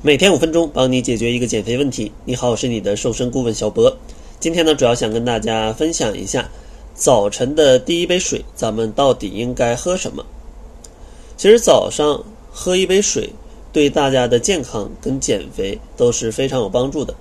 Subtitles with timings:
[0.00, 2.12] 每天五分钟，帮你解决一个减肥问题。
[2.24, 3.92] 你好，我是你的瘦身顾问小博。
[4.38, 6.48] 今天呢，主要想跟大家分享一下
[6.94, 10.24] 早晨的第一杯水，咱们到底应该喝什么？
[11.36, 13.28] 其实早上喝一杯水，
[13.72, 17.12] 对大家的健康跟减肥都是非常有帮助的。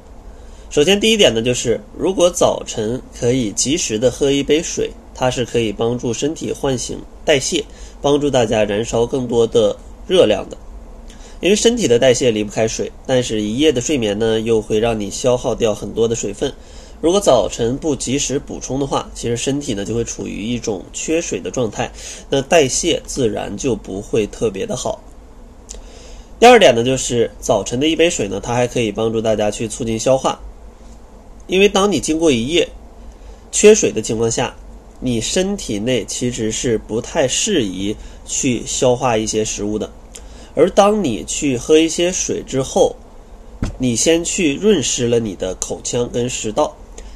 [0.69, 7.65] 首先，第一点呢，就是如果早晨可以及时的喝一杯水，它是可以帮助身体唤醒代谢，
[8.03, 9.75] 帮助大家燃烧更多的
[10.05, 10.55] 热量的。
[11.39, 16.51] 因为身体的代谢离不开水，但是一夜的睡眠呢，又会让你消耗掉很多的水分。
[16.99, 21.91] 如果早晨不及时补充的话，其实身体呢就会处于一种缺水的状态，
[22.29, 24.99] 那代谢自然就不会特别的好。
[26.39, 30.39] 第二点呢，就是早晨的一杯水呢，它还可以帮助大家去促进消化。
[31.45, 32.67] 因为当你经过一夜
[33.51, 34.55] 缺水的情况下，
[34.99, 39.87] 你身体内其实是不太适宜去消化一些食物的。
[40.57, 42.95] 而当你去喝一些水之后，
[43.77, 46.75] 你先去润湿了你的口腔跟食道，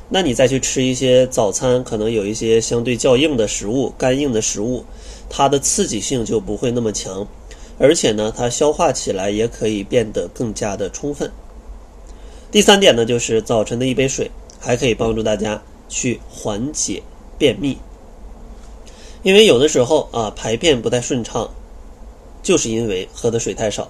[0.10, 4.86] 那你再去吃一些早餐，可能有一些相对较硬的食物、干硬的食物，
[5.28, 7.28] 它的刺激性就不会那么强，
[7.80, 11.32] 而且呢，它消化起来也可以变得更加的充分。
[12.52, 17.02] 第三点呢，就是早晨的一杯水还可以帮助大家去缓解
[17.40, 17.76] 便秘，
[19.24, 21.50] 因为有的时候啊排便不太顺畅。
[22.42, 23.90] 就是因为喝的水太少。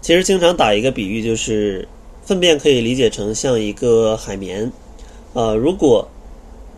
[0.00, 1.86] 其实经常打一个比喻，就是
[2.24, 4.70] 粪便可以理解成像一个海绵，
[5.32, 6.08] 啊，如果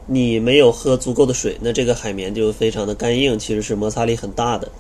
[0.07, 4.71] 你没有喝足够的水，那这个海绵就非常的干硬，其实是摩擦力很大的。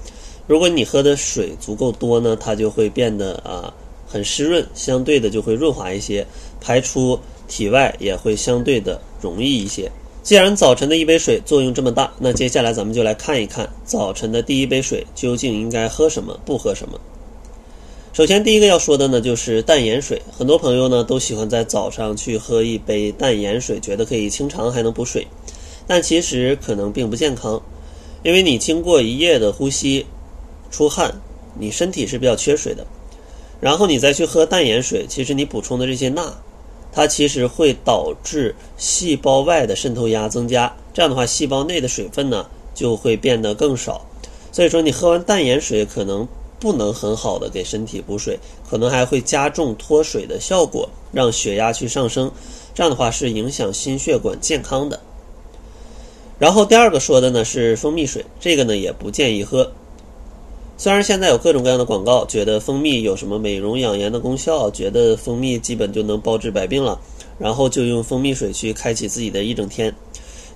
[0.47, 3.72] 如果你喝的水足够多呢，它就会变得啊
[4.06, 6.27] 很湿润，相对的就会润滑一些，
[6.60, 9.91] 排出体外也会相对的容易一些。
[10.25, 16.98] 既然早晨的一杯水作用这么大，那接下来咱们就来看一看早晨的第一杯水究竟应该喝什么，不喝什么。
[18.14, 20.22] 首先，第一个要说的呢，就是淡盐水。
[20.33, 25.27] 很多朋友呢都喜欢在早上去喝一杯淡盐水，觉得可以清肠还能补水，
[25.86, 27.60] 但其实可能并不健康，
[28.22, 30.06] 因为你经过一夜的呼吸、
[30.71, 31.15] 出汗，
[31.59, 32.87] 你身体是比较缺水的，
[33.60, 36.34] 然后你再去喝淡盐水，其实你补充的这些钠。
[36.94, 44.06] 它其实会导致细胞外的渗透压增加，这样的话，细胞内的水分呢就会变得更少。
[44.53, 46.27] 所以说，你喝完淡盐水可能
[46.60, 48.38] 不能很好的给身体补水，
[48.71, 52.31] 可能还会加重脱水的效果，让血压去上升。
[52.72, 55.00] 这样的话是影响心血管健康的。
[56.38, 59.72] 然后第二个说的呢是蜂蜜水，这个呢也不建议喝。
[60.76, 67.00] 虽然现在有各种各样的广告，觉得蜂蜜有什么美容养颜的功效，觉得蜂蜜基本就能包治百病了，
[67.38, 69.94] 然后就用蜂蜜水去开启自己的一整天。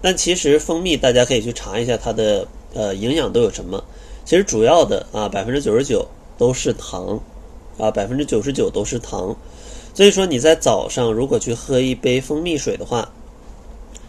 [0.03, 3.83] 但其实蜂蜜大家可以去查一下它的呃营养都有什么。
[4.25, 6.07] 其实主要的啊百分之九十九
[6.37, 7.19] 都是糖，
[7.79, 9.35] 啊百分之九十九都是糖。
[9.95, 13.09] 所以说你在早上如果去喝一杯蜂蜜水的话，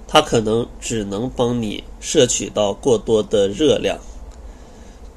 [0.07, 3.97] 它可能只能帮你摄取到过多的热量。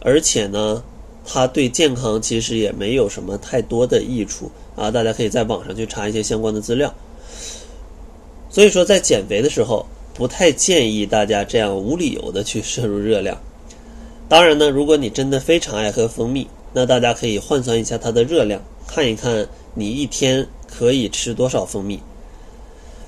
[0.05, 0.83] 而且呢，
[1.25, 4.91] 它对健康其实也没有什么太多的益处啊！
[4.91, 6.93] 大家可以在网上去查一些相关的资料。
[8.51, 13.39] 所以说，在减肥的时候，不太建议大家这样无理由的去摄入热量。
[14.29, 22.01] 当然呢，如果你真的非常爱喝蜂蜜，那大家可以换算一下它的热量，看一看你一天可以吃多少蜂蜜。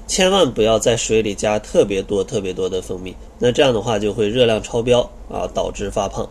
[0.06, 5.00] 千万不要在水里加特别多、特别多的蜂蜜，那这样的话就会热量超标
[5.31, 6.28] 啊，导致发胖。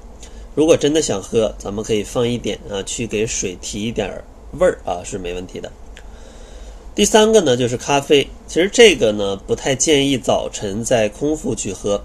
[0.56, 4.24] 如果真的想喝，咱们可以放一点啊，去给水提一点
[4.60, 5.72] 味儿啊，是没问题的。
[6.94, 8.28] 第三个呢，就是咖啡。
[8.48, 12.00] 其实这个呢，不太建议早晨在空腹去喝。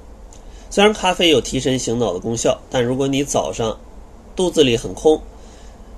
[0.70, 3.78] 虽然咖啡有提神醒脑的功效，但如果你早上
[4.34, 5.20] 肚子里很空，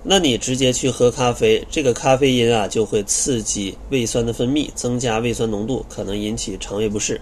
[0.02, 7.20] 那你直接去喝咖啡，这个咖啡因啊就会刺激胃酸的分泌，增加胃酸浓度，可能引起肠胃不适。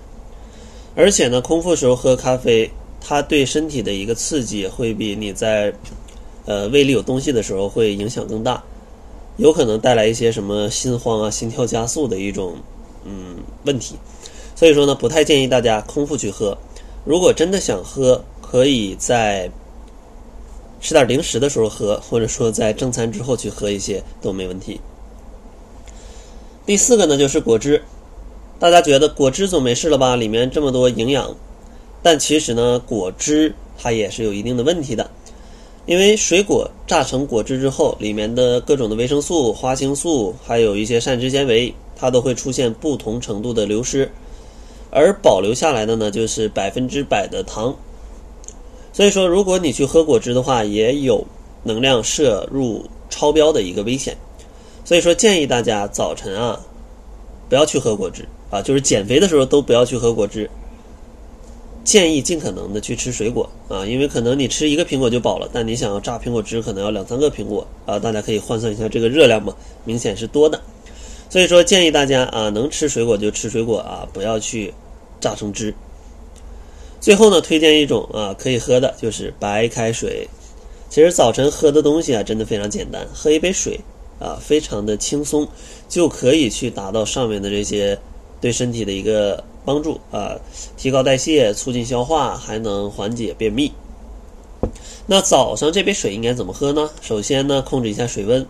[0.94, 2.70] 而且呢，空腹时候喝咖啡。
[3.00, 5.72] 它对身体的一个刺激会比你在
[6.44, 8.62] 呃胃里有东西的时候会影响更大，
[9.36, 12.56] 有可能带来一些什么心慌啊、心跳加速的一种
[13.05, 13.96] 嗯问题。
[14.55, 16.56] 所以说呢，不太建议大家空腹去喝。
[17.05, 19.50] 如果真的想喝，可以在
[20.81, 24.81] 吃点零食的时候喝，或者说在正餐之后去喝一些都没问题。
[26.67, 27.82] 第四个呢，就是果汁。
[28.58, 30.17] 大家觉得果汁总没事了吧？
[30.17, 31.34] 里面这么多营养。
[32.02, 35.10] 但其实呢，果汁它也是有一定的问题的，
[35.86, 44.10] 因为水果榨成果汁之后，里面的各种的维生素、花青素，还有一些膳食纤维，它都会出现不同程度的流失，
[44.90, 47.74] 而保留下来的呢，就是百分之百的糖。
[48.92, 51.26] 所以说，如果你去喝果汁的话，也有
[51.62, 54.16] 能量摄入超标的一个危险。
[54.84, 56.58] 所以说建议大家早晨啊，
[57.48, 60.48] 不要去喝果汁啊，就是减肥的时候都不要去喝果汁。
[61.88, 67.99] 建议尽可能的去吃水果啊，因为可能你吃一个苹果就饱了，但你想要榨苹果汁，可能要两三个苹果啊。
[67.99, 69.56] 大家可以换算一下这个热量嘛，
[69.87, 70.61] 明显是多的。
[71.31, 74.70] 所以说建议大家啊，能吃水果就吃水果啊，不要去
[75.19, 75.73] 榨成汁。
[77.00, 80.29] 最后呢，推荐一种啊可以喝的，就是白开水。
[80.91, 83.81] 其实早晨喝的东西啊，真的非常简单，喝一杯水
[84.19, 85.49] 啊，非常的轻松，
[85.88, 87.99] 就可以去达到上面的这些
[88.40, 89.43] 对身体的一个。
[89.64, 90.35] 帮助啊，
[90.79, 93.70] 提高代谢，促进消化，还能缓解便秘。
[95.05, 96.88] 那早上这杯水应该怎么喝呢？
[97.02, 98.46] 首先呢，控制一下水温，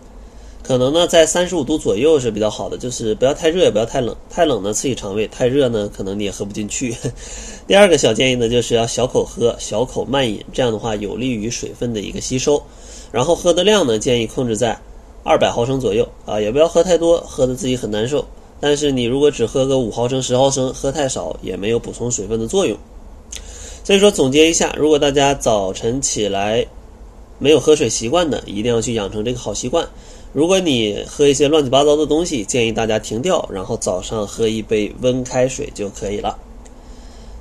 [0.63, 4.15] 可能呢在三十五度左右是比较好的，就是不要太热，也不要太冷。
[4.29, 6.95] 太冷呢刺激肠胃，太热呢可能你也喝不进去。
[7.67, 12.63] 第二个小建议呢，就是要小口喝，小口慢饮，这样的话有利于水分的一个吸收。
[13.11, 14.79] 然后喝的量呢，建议控制在
[15.25, 18.25] 二百毫升左右啊，也不要喝太多，喝的自己很难受。
[18.59, 22.77] 但是你如果只喝个五毫升、十毫升，喝太少也没有补充水分的作用。
[23.83, 26.65] 所以说总结一下，如果大家早晨起来
[27.39, 29.87] 没有喝水习惯的，一定要去养成这个好习惯。
[30.31, 36.37] 如果你喝一些乱七八糟的东西，建议大家停掉，然后早上喝一杯温开水就可以了。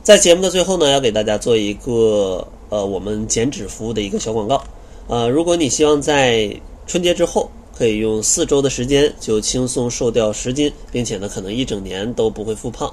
[0.03, 4.63] 在节目的最后呢，要给大家做一个呃我们减脂服务的一个小广告。
[5.07, 6.51] 呃，如果你希望在
[6.87, 12.93] 春节之后，可以用四周的时间就轻松瘦掉十斤，并且呢，可能一整年都不会复胖，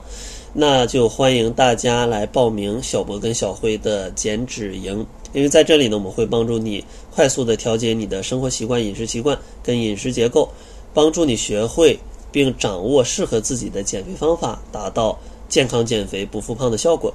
[0.54, 5.04] 那就欢迎大家来报名小博跟小辉的减脂营。
[5.34, 10.48] 因为在这里呢，我们会帮助你快速的调节你的生活习惯、饮食习惯跟饮食结构，
[10.94, 11.98] 帮助你学会
[12.32, 15.18] 并掌握适合自己的减肥方法，达到
[15.50, 17.12] 健康减肥不复胖的效果。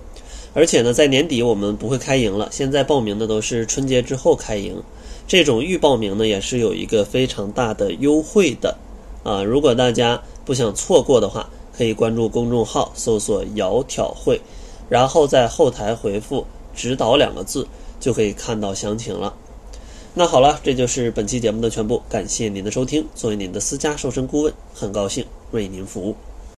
[0.54, 4.82] 而且呢，在年底我们不会开营了，现在报名的都是春节之后开营。
[5.30, 8.76] 这种预报名呢，也是有一个非常大的优惠的，
[9.22, 14.40] 啊，如果大家不想错过的话，可以关注公众号，搜索“窈窕会”，
[14.90, 16.44] 然后在后台回复
[16.74, 17.64] “指导”两个字，
[18.00, 19.32] 就可以看到详情了。
[20.14, 23.06] 那好了，这就是本期节目的全部，感谢您的收听。
[23.14, 26.16] 作为您的私家瘦身顾问，很高兴为您服务。